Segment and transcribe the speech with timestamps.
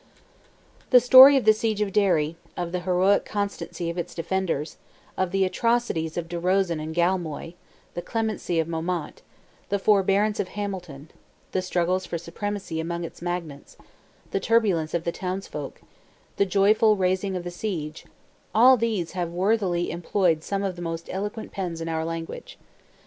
[0.89, 6.17] The story of the siege of Derry—of the heroic constancy of its defenders—of the atrocities
[6.17, 13.03] of De Rosen and Galmoy—the clemency of Maumont—the forbearance of Hamilton—the struggles for supremacy among
[13.03, 20.43] its magnates—the turbulence of the townsfolk—the joyful raising of the siege—all these have worthily employed
[20.43, 22.57] some of the most eloquent pens in our language.